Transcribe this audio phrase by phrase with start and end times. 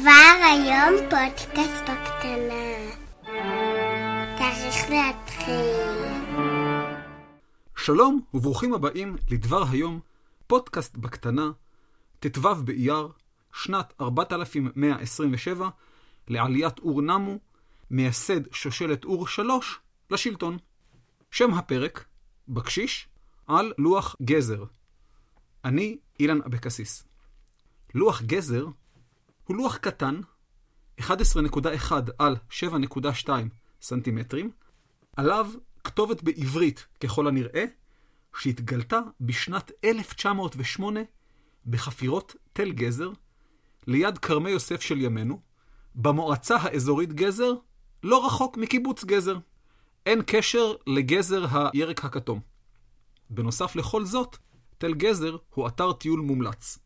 [0.00, 2.90] כבר היום פודקאסט בקטנה.
[4.38, 6.40] צריך להתחיל.
[7.76, 10.00] שלום וברוכים הבאים לדבר היום,
[10.46, 11.50] פודקאסט בקטנה,
[12.20, 13.08] ט"ו באייר,
[13.52, 15.68] שנת 4127,
[16.28, 17.38] לעליית אור נמו,
[17.90, 19.78] מייסד שושלת אור שלוש,
[20.10, 20.58] לשלטון.
[21.30, 22.04] שם הפרק,
[22.48, 23.08] בקשיש,
[23.46, 24.64] על לוח גזר.
[25.64, 27.04] אני אילן אבקסיס.
[27.94, 28.66] לוח גזר
[29.50, 30.20] הוא לוח קטן,
[31.00, 33.28] 11.1 על 7.2
[33.82, 34.50] סנטימטרים,
[35.16, 35.50] עליו
[35.84, 37.64] כתובת בעברית ככל הנראה,
[38.38, 41.00] שהתגלתה בשנת 1908
[41.66, 43.10] בחפירות תל גזר,
[43.86, 45.40] ליד כרמי יוסף של ימינו,
[45.94, 47.52] במועצה האזורית גזר,
[48.02, 49.38] לא רחוק מקיבוץ גזר.
[50.06, 52.40] אין קשר לגזר הירק הכתום.
[53.30, 54.36] בנוסף לכל זאת,
[54.78, 56.78] תל גזר הוא אתר טיול מומלץ.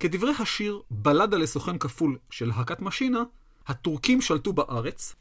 [0.00, 3.22] כדברי השיר בלדה לסוכן כפול של להקת משינה,
[3.66, 5.16] הטורקים שלטו בארץ,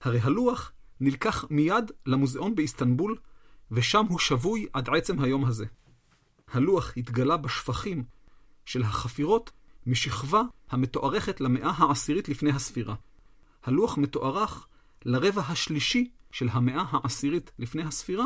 [0.00, 3.16] הרי הלוח נלקח מיד למוזיאון באיסטנבול,
[3.70, 5.66] ושם הוא שבוי עד עצם היום הזה.
[6.52, 8.04] הלוח התגלה בשפכים
[8.64, 9.50] של החפירות
[9.86, 12.94] משכבה המתוארכת למאה העשירית לפני הספירה.
[13.64, 14.66] הלוח מתוארך
[15.04, 18.24] לרבע השלישי של המאה העשירית לפני הספירה,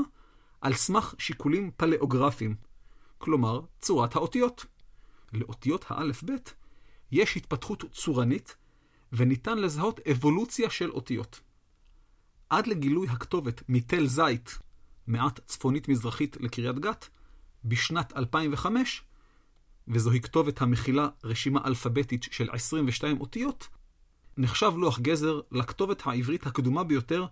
[0.60, 2.54] על סמך שיקולים פלאוגרפיים,
[3.18, 4.66] כלומר צורת האותיות.
[5.32, 6.54] לאותיות האלף-בית
[7.12, 8.56] יש התפתחות צורנית,
[9.12, 11.40] וניתן לזהות אבולוציה של אותיות.
[12.50, 14.58] עד לגילוי הכתובת מתל זית,
[15.06, 17.08] מעט צפונית-מזרחית לקריית גת,
[17.64, 19.02] בשנת 2005,
[19.88, 23.68] וזוהי כתובת המכילה רשימה אלפביתית של 22 אותיות,
[24.36, 27.26] נחשב לוח גזר לכתובת העברית הקדומה ביותר,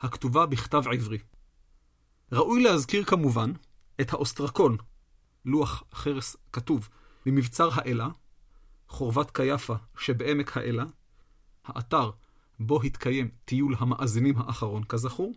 [0.00, 1.18] הכתובה בכתב עברי.
[2.32, 3.52] ראוי להזכיר כמובן
[4.00, 4.76] את האוסטרקון,
[5.44, 6.88] לוח חרס כתוב,
[7.26, 8.08] ממבצר האלה,
[8.88, 10.84] חורבת קייפה שבעמק האלה,
[11.64, 12.10] האתר
[12.60, 15.34] בו התקיים טיול המאזינים האחרון כזכור,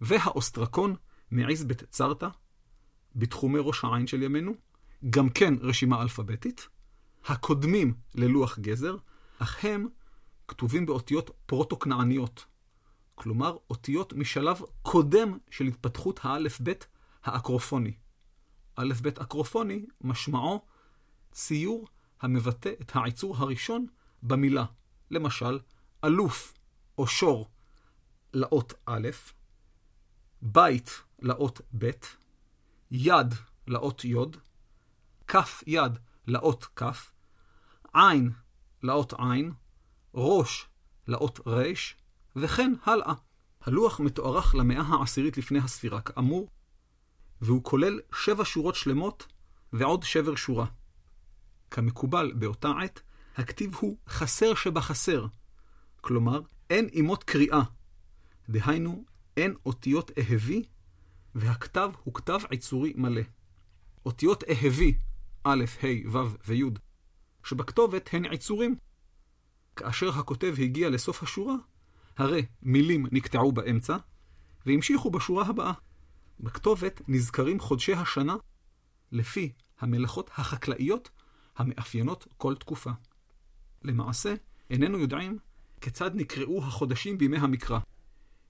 [0.00, 0.94] והאוסטרקון
[1.30, 2.28] מעזבת צרטה,
[3.16, 4.52] בתחומי ראש העין של ימינו,
[5.10, 6.68] גם כן רשימה אלפביתית,
[7.26, 8.96] הקודמים ללוח גזר,
[9.38, 9.88] אך הם
[10.48, 12.44] כתובים באותיות פרוטו-כנעניות,
[13.14, 16.86] כלומר אותיות משלב קודם של התפתחות האלף-בית
[17.24, 17.92] האקרופוני.
[18.78, 20.64] אלף-בית אקרופוני משמעו
[21.32, 21.88] ציור
[22.20, 23.86] המבטא את העיצור הראשון
[24.22, 24.64] במילה.
[25.10, 25.58] למשל,
[26.04, 26.54] אלוף
[26.98, 27.50] או שור
[28.34, 29.08] לאות א',
[30.42, 31.90] בית לאות ב',
[32.90, 33.34] יד
[33.66, 34.14] לאות י',
[35.26, 37.12] כף יד לאות כף,
[37.94, 38.30] עין
[38.82, 39.52] לאות עין,
[40.14, 40.66] ראש
[41.08, 41.96] לאות רש,
[42.36, 43.14] וכן הלאה.
[43.60, 46.50] הלוח מתוארך למאה העשירית לפני הספירה, כאמור,
[47.40, 49.26] והוא כולל שבע שורות שלמות
[49.72, 50.66] ועוד שבר שורה.
[51.70, 53.02] כמקובל באותה עת,
[53.36, 55.26] הכתיב הוא חסר שבחסר,
[56.00, 57.62] כלומר, אין אימות קריאה.
[58.48, 59.04] דהיינו,
[59.36, 60.62] אין אותיות אהבי,
[61.34, 63.22] והכתב הוא כתב עיצורי מלא.
[64.06, 64.94] אותיות אהבי,
[65.44, 66.64] א', ה', ו' וי',
[67.44, 68.76] שבכתובת הן עיצורים.
[69.76, 71.54] כאשר הכותב הגיע לסוף השורה,
[72.16, 73.96] הרי מילים נקטעו באמצע,
[74.66, 75.72] והמשיכו בשורה הבאה.
[76.40, 78.36] בכתובת נזכרים חודשי השנה
[79.12, 81.10] לפי המלאכות החקלאיות
[81.60, 82.90] המאפיינות כל תקופה.
[83.82, 84.34] למעשה,
[84.70, 85.38] איננו יודעים
[85.80, 87.78] כיצד נקראו החודשים בימי המקרא.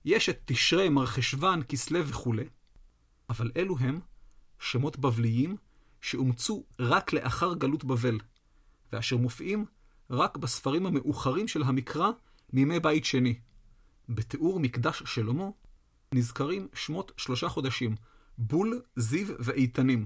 [0.05, 2.45] יש את תשרי, מרחשוון, כסלו וכולי,
[3.31, 4.01] אבל אלו הם
[4.59, 5.57] שמות בבליים
[6.01, 8.19] שאומצו רק לאחר גלות בבל,
[8.93, 9.65] ואשר מופיעים
[10.11, 12.11] רק בספרים המאוחרים של המקרא
[12.53, 13.39] מימי בית שני.
[14.09, 15.49] בתיאור מקדש שלמה
[16.15, 17.97] נזכרים שמות שלושה חודשים,
[18.39, 20.05] בול, זיו ואיתנים,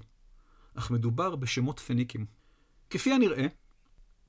[0.74, 2.26] אך מדובר בשמות פניקים.
[2.90, 3.46] כפי הנראה,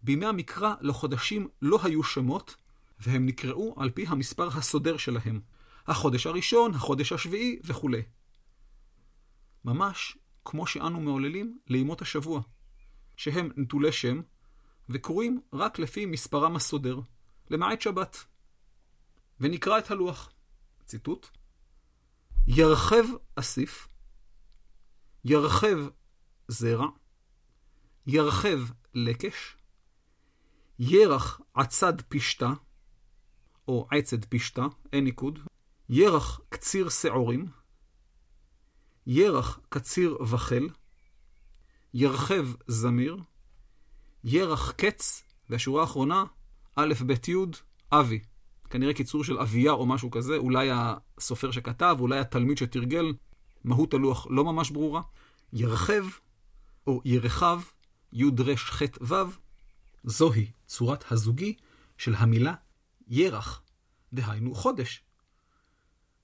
[0.01, 2.55] בימי המקרא לחודשים לא היו שמות,
[2.99, 5.41] והם נקראו על פי המספר הסודר שלהם.
[5.87, 7.89] החודש הראשון, החודש השביעי וכו'.
[9.65, 12.41] ממש כמו שאנו מעוללים לימות השבוע,
[13.15, 14.21] שהם נטולי שם,
[14.89, 16.99] וקוראים רק לפי מספרם הסודר,
[17.49, 18.25] למעט שבת.
[19.39, 20.31] ונקרא את הלוח.
[20.85, 21.27] ציטוט:
[22.47, 23.03] ירחב
[23.35, 23.87] אסיף,
[25.25, 25.77] ירחב
[26.47, 26.87] זרע,
[28.07, 28.59] ירחב
[28.93, 29.55] לקש,
[30.79, 32.49] ירח עצד פשתה,
[33.67, 35.39] או עצד פשתה, אין ניקוד,
[35.89, 37.47] ירח קציר שעורים,
[39.07, 40.69] ירח קציר וחל,
[41.93, 43.17] ירחב זמיר,
[44.23, 46.23] ירח קץ, והשורה האחרונה,
[46.75, 47.35] א', ב', י',
[47.91, 48.19] אבי.
[48.69, 53.13] כנראה קיצור של אביה או משהו כזה, אולי הסופר שכתב, אולי התלמיד שתרגל,
[53.63, 55.01] מהות הלוח לא ממש ברורה.
[55.53, 56.05] ירחב,
[56.87, 57.61] או ירחב,
[58.17, 59.15] י' ר' ח' ו',
[60.03, 61.55] זוהי צורת הזוגי
[61.97, 62.53] של המילה
[63.07, 63.61] ירח,
[64.13, 65.03] דהיינו חודש.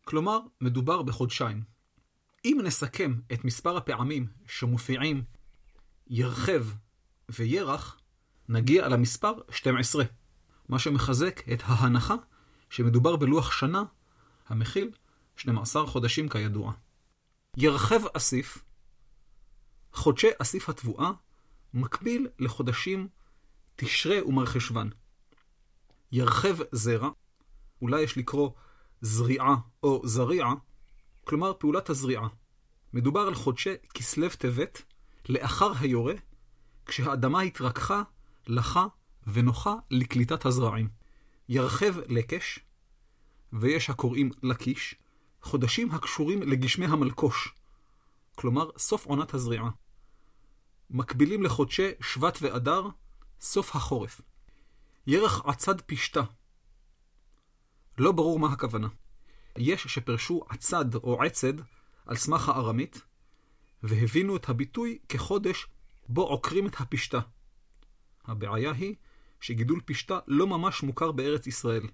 [0.04, 1.64] כלומר, מדובר בחודשיים.
[2.46, 5.24] אם נסכם את מספר הפעמים שמופיעים
[6.08, 6.66] ירחב
[7.30, 8.00] וירח,
[8.50, 10.04] נגיע למספר 12,
[10.70, 12.16] מה שמחזק את ההנחה
[12.70, 13.84] שמדובר בלוח שנה
[14.48, 14.92] המכיל
[15.36, 16.74] 12 חודשים כידוע.
[17.58, 18.64] ירחב אסיף,
[19.94, 21.12] חודשי אסיף התבואה,
[21.74, 23.08] מקביל לחודשים
[23.76, 24.90] תשרה ומרחשוון.
[26.12, 27.10] ירחב זרע,
[27.82, 28.50] אולי יש לקרוא
[29.02, 30.54] זריעה או זריעה,
[31.24, 32.28] כלומר פעולת הזריעה.
[32.94, 34.82] מדובר על חודשי כסלו טבת,
[35.30, 36.14] לאחר היורה,
[36.86, 38.04] כשהאדמה התרככה,
[38.48, 38.88] לחה
[39.28, 40.90] ונוחה לקליטת הזרעים.
[41.50, 42.60] ירחב לקש,
[43.54, 44.96] ויש הקוראים לקיש,
[45.42, 47.56] חודשים הקשורים לגשמי המלקוש,
[48.36, 49.70] כלומר סוף עונת הזריעה.
[50.94, 52.88] מקבילים לחודשי שבט ואדר,
[53.42, 54.22] סוף החורף.
[55.08, 56.22] ירח עצד פשתה.
[57.98, 58.88] לא ברור מה הכוונה.
[59.58, 61.54] יש שפרשו עצד או עצד
[62.06, 63.02] על סמך הארמית,
[63.84, 65.68] והבינו את הביטוי כחודש
[66.10, 67.20] בו עוקרים את הפשתה.
[68.26, 68.96] הבעיה היא
[69.42, 71.88] שגידול פשתה לא ממש מוכר בארץ ישראל.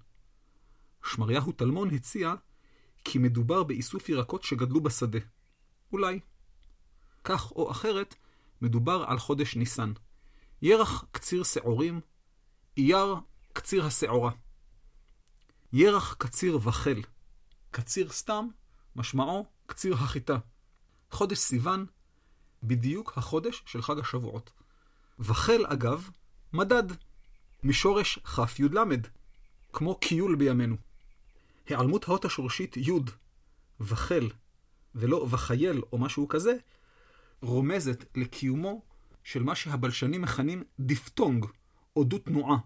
[1.04, 2.34] שמריהו טלמון הציע
[3.04, 5.20] כי מדובר באיסוף ירקות שגדלו בשדה.
[5.92, 6.20] אולי.
[7.24, 8.16] כך או אחרת,
[8.62, 9.94] מדובר על חודש ניסן.
[10.62, 12.02] ירח קציר שעורים,
[12.78, 13.16] אייר
[13.54, 14.32] קציר השעורה.
[15.74, 17.02] ירח קציר וחל.
[17.72, 18.48] קציר סתם,
[18.96, 20.38] משמעו קציר החיטה.
[21.12, 21.86] חודש סיוון,
[22.64, 24.52] בדיוק החודש של חג השבועות.
[25.20, 26.10] וחל, אגב,
[26.54, 26.84] מדד,
[27.64, 28.78] משורש כ"י"ל,
[29.74, 30.76] כמו קיול בימינו.
[31.68, 32.92] היעלמות האות השורשית י'
[33.80, 34.30] וחל,
[34.96, 36.54] ולא וחייל או משהו כזה,
[37.42, 38.82] רומזת לקיומו
[39.24, 41.46] של מה שהבלשנים מכנים דיפטונג,
[41.96, 42.58] או דו-תנועה.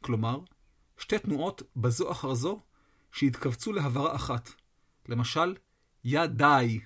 [0.00, 0.40] כלומר,
[0.98, 2.60] שתי תנועות בזו אחר זו
[3.12, 4.50] שהתכווצו להברה אחת.
[5.08, 5.54] למשל,
[6.04, 6.80] ידי.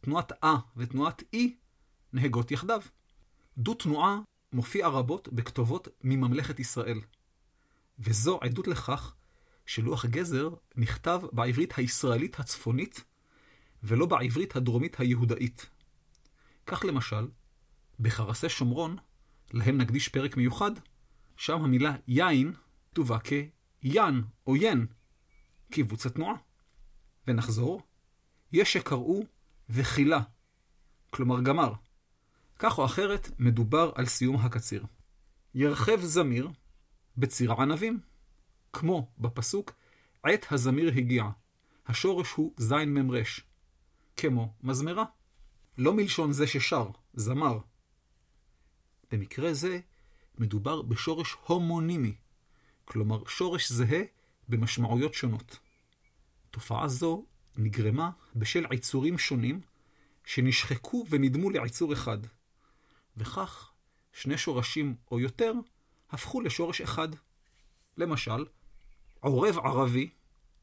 [0.00, 1.56] תנועת א ותנועת אי
[2.12, 2.82] נהגות יחדיו.
[3.58, 4.18] דו-תנועה
[4.52, 7.00] מופיע רבות בכתובות מממלכת ישראל.
[7.98, 9.14] וזו עדות לכך
[9.66, 13.04] שלוח גזר נכתב בעברית הישראלית הצפונית
[13.82, 15.70] ולא בעברית הדרומית היהודאית.
[16.66, 17.28] כך למשל,
[18.00, 18.96] בחרסי שומרון,
[19.52, 20.70] להם נקדיש פרק מיוחד,
[21.36, 22.52] שם המילה יין
[22.90, 24.86] כתובה כיין או ין,
[25.70, 26.34] קיבוץ התנועה.
[27.26, 27.82] ונחזור,
[28.52, 29.24] יש שקראו
[29.70, 30.20] וחילה,
[31.10, 31.72] כלומר גמר.
[32.58, 34.84] כך או אחרת, מדובר על סיום הקציר.
[35.54, 36.50] ירחב זמיר
[37.16, 38.00] בציר הענבים,
[38.72, 39.72] כמו בפסוק
[40.22, 41.24] עת הזמיר הגיע.
[41.86, 43.40] השורש הוא זין ממרש,
[44.16, 45.04] כמו מזמרה.
[45.78, 47.58] לא מלשון זה ששר, זמר.
[49.10, 49.80] במקרה זה
[50.38, 52.14] מדובר בשורש הומונימי,
[52.84, 54.02] כלומר שורש זהה
[54.48, 55.58] במשמעויות שונות.
[56.50, 57.24] תופעה זו
[57.56, 59.60] נגרמה בשל עיצורים שונים
[60.24, 62.18] שנשחקו ונדמו לעיצור אחד,
[63.16, 63.72] וכך
[64.12, 65.52] שני שורשים או יותר
[66.10, 67.08] הפכו לשורש אחד.
[67.96, 68.46] למשל,
[69.20, 70.10] עורב ערבי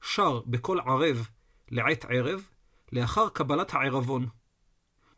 [0.01, 1.27] שר בקול ערב
[1.71, 2.49] לעת ערב
[2.91, 4.27] לאחר קבלת הערבון.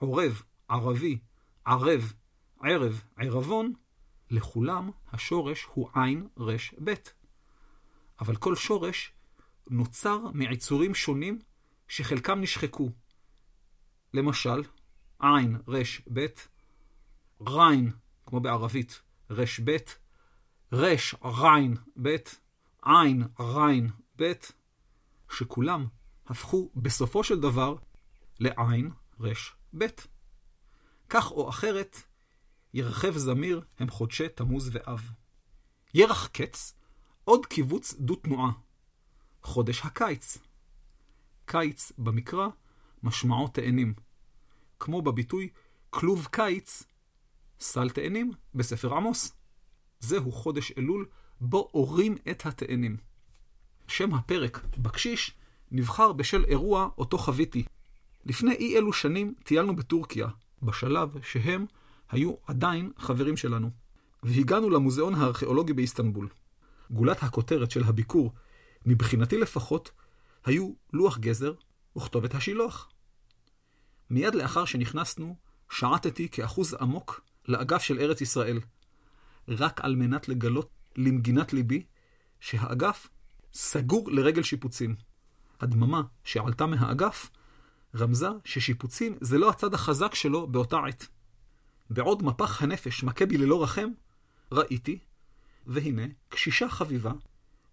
[0.01, 1.19] עורב, ערבי,
[1.65, 2.13] ערב,
[2.63, 3.73] ערב, ערבון,
[4.29, 7.13] לכולם השורש הוא עין רש בית.
[8.19, 9.13] אבל כל שורש
[9.69, 11.39] נוצר מעיצורים שונים
[11.87, 12.89] שחלקם נשחקו.
[14.13, 14.63] למשל,
[15.19, 16.47] עין רש בית,
[17.47, 17.91] ריין,
[18.25, 19.99] כמו בערבית, רש בית,
[20.71, 22.39] רש ריין בית,
[22.83, 24.51] עין ריין בית,
[25.31, 25.87] שכולם
[26.27, 27.75] הפכו בסופו של דבר
[28.39, 30.07] לעין רש בית.
[31.09, 31.97] כך או אחרת,
[32.73, 35.11] ירחב זמיר הם חודשי תמוז ואב.
[35.93, 36.73] ירח קץ,
[37.23, 38.51] עוד קיבוץ דו-תנועה.
[39.43, 40.37] חודש הקיץ.
[41.45, 42.47] קיץ במקרא
[43.03, 43.93] משמעו תאנים,
[44.79, 45.49] כמו בביטוי
[45.89, 46.83] כלוב קיץ,
[47.59, 49.33] סל תאנים בספר עמוס.
[49.99, 51.09] זהו חודש אלול
[51.41, 52.97] בו אורים את התאנים.
[53.87, 55.37] שם הפרק, בקשיש,
[55.71, 57.65] נבחר בשל אירוע אותו חוויתי.
[58.25, 60.27] לפני אי אלו שנים טיילנו בטורקיה,
[60.61, 61.65] בשלב שהם
[62.09, 63.69] היו עדיין חברים שלנו,
[64.23, 66.29] והגענו למוזיאון הארכיאולוגי באיסטנבול.
[66.91, 68.33] גולת הכותרת של הביקור,
[68.85, 69.91] מבחינתי לפחות,
[70.45, 71.53] היו לוח גזר
[71.97, 72.89] וכתובת השילוח.
[74.09, 75.35] מיד לאחר שנכנסנו,
[75.69, 78.59] שעטתי כאחוז עמוק לאגף של ארץ ישראל,
[79.47, 81.83] רק על מנת לגלות למגינת ליבי
[82.39, 83.07] שהאגף
[83.53, 84.95] סגור לרגל שיפוצים.
[85.59, 87.29] הדממה שעלתה מהאגף
[87.95, 91.07] רמזה ששיפוצים זה לא הצד החזק שלו באותה עת.
[91.89, 93.89] בעוד מפח הנפש מכה בי ללא רחם,
[94.51, 94.99] ראיתי
[95.67, 97.11] והנה, קשישה חביבה,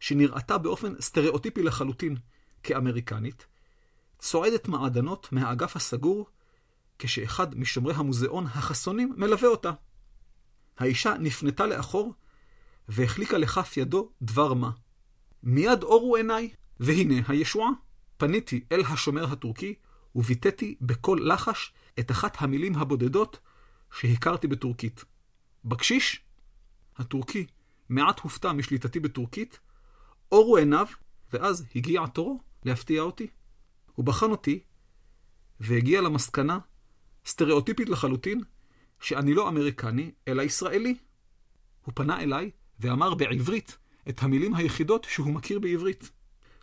[0.00, 2.16] שנראתה באופן סטריאוטיפי לחלוטין
[2.62, 3.46] כאמריקנית,
[4.18, 6.26] צועדת מעדנות מהאגף הסגור,
[6.98, 9.70] כשאחד משומרי המוזיאון החסונים מלווה אותה.
[10.78, 12.14] האישה נפנתה לאחור,
[12.88, 14.70] והחליקה לכף ידו דבר מה.
[15.42, 17.70] מיד אורו עיניי, והנה הישועה.
[18.16, 19.75] פניתי אל השומר הטורקי,
[20.18, 23.38] וביטאתי בקול לחש את אחת המילים הבודדות
[23.92, 25.04] שהכרתי בטורקית.
[25.64, 26.20] בקשיש?
[26.96, 27.46] הטורקי
[27.88, 29.58] מעט הופתע משליטתי בטורקית,
[30.32, 30.87] אורו עיניו,
[31.32, 33.26] ואז הגיע תורו להפתיע אותי.
[33.94, 34.60] הוא בחן אותי,
[35.60, 36.58] והגיע למסקנה,
[37.26, 38.40] סטריאוטיפית לחלוטין,
[39.00, 40.94] שאני לא אמריקני, אלא ישראלי.
[41.84, 46.10] הוא פנה אליי ואמר בעברית את המילים היחידות שהוא מכיר בעברית.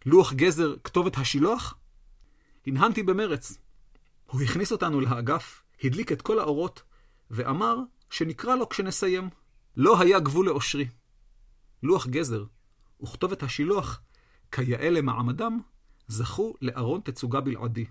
[0.06, 1.78] לוח גזר כתובת השילוח?
[2.68, 3.58] הנהנתי במרץ.
[4.26, 6.84] הוא הכניס אותנו לאגף, הדליק את כל האורות,
[7.32, 7.78] ואמר
[8.10, 9.30] שנקרא לו כשנסיים.
[9.78, 10.88] לא היה גבול לאושרי.
[11.84, 12.44] לוח גזר
[13.04, 14.02] וכתובת השילוח,
[14.52, 15.60] כיאה למעמדם,
[16.08, 17.86] זכו לארון תצוגה בלעדי.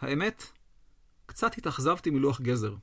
[0.00, 0.44] האמת,
[1.26, 2.74] קצת התאכזבתי מלוח גזר.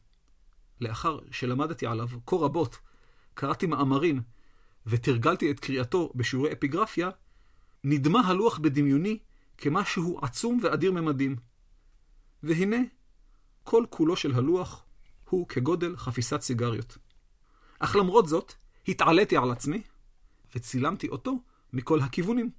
[0.82, 2.78] לאחר שלמדתי עליו כה רבות,
[3.34, 4.22] קראתי מאמרים
[4.86, 7.10] ותרגלתי את קריאתו בשיעורי אפיגרפיה,
[7.84, 9.20] נדמה הלוח בדמיוני
[9.58, 11.36] כמשהו עצום ואדיר ממדים.
[12.44, 12.78] והנה,
[13.64, 14.86] כל כולו של הלוח
[15.30, 16.98] הוא כגודל חפיסת סיגריות.
[17.80, 18.54] אך למרות זאת,
[18.88, 19.82] התעליתי על עצמי
[20.56, 21.40] וצילמתי אותו
[21.74, 22.52] מכל הכיוונים.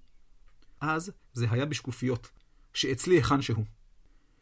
[0.80, 2.30] אז זה היה בשקופיות,
[2.74, 3.64] שאצלי היכן שהוא.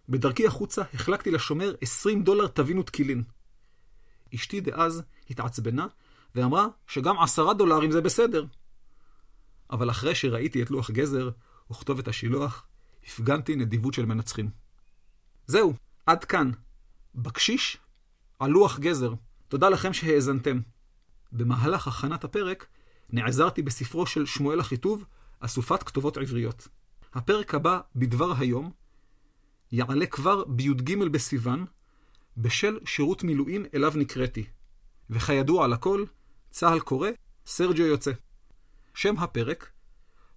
[0.08, 3.22] בדרכי החוצה החלקתי לשומר 20 דולר טבין ותקילין.
[4.34, 5.86] אשתי דאז התעצבנה
[6.34, 8.44] ואמרה שגם עשרה דולרים זה בסדר.
[9.70, 11.30] אבל אחרי שראיתי את לוח גזר
[11.70, 12.66] וכתובת השילוח,
[13.06, 14.50] הפגנתי נדיבות של מנצחים.
[15.46, 15.74] זהו,
[16.06, 16.50] עד כאן.
[17.14, 17.78] בקשיש
[18.38, 19.14] על לוח גזר.
[19.48, 20.60] תודה לכם שהאזנתם.
[21.32, 22.66] במהלך הכנת הפרק
[23.10, 25.04] נעזרתי בספרו של שמואל אחיטוב,
[25.40, 26.68] אסופת כתובות עבריות.
[27.14, 28.70] הפרק הבא, בדבר היום,
[29.72, 31.64] יעלה כבר בי"ג בסיוון,
[32.36, 34.44] בשל שירות מילואים אליו נקראתי.
[35.10, 36.04] וכידוע לכל,
[36.50, 37.08] צה"ל קורא,
[37.46, 38.12] סרג'ו יוצא.
[38.94, 39.70] שם הפרק,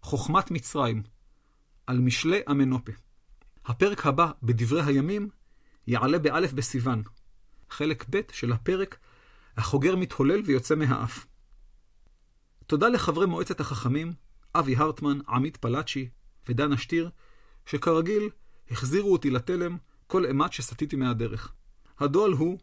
[0.02, 1.04] חוכמת מצרים,
[1.90, 2.92] על משלי אמנופה.
[3.66, 5.30] הפרק הבא, בדברי הימים,
[5.88, 7.04] יעלה באלף בסיוון,
[7.70, 8.98] חלק ב' של הפרק,
[9.58, 11.26] החוגר מתהולל ויוצא מהאף.
[12.68, 14.14] תודה לחברי מועצת החכמים,
[14.56, 16.10] אבי הרטמן, עמית פלאצ'י
[16.50, 17.10] ודנה שטיר,
[17.66, 18.30] שכרגיל
[18.72, 19.78] החזירו אותי לתלם
[20.08, 21.54] כל אימת שסטיתי מהדרך.
[22.00, 22.60] הדואל הוא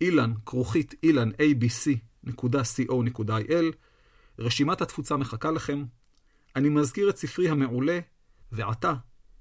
[0.00, 2.44] אילן, כרוכית אילן abc.co.il,
[4.38, 5.84] רשימת התפוצה מחכה לכם.
[6.56, 8.00] אני מזכיר את ספרי המעולה,
[8.54, 8.94] ועתה,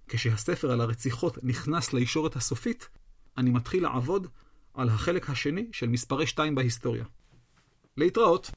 [0.07, 2.89] כשהספר על הרציחות נכנס לישורת הסופית,
[3.37, 4.27] אני מתחיל לעבוד
[4.73, 7.05] על החלק השני של מספרי 2 בהיסטוריה.
[7.97, 8.51] להתראות.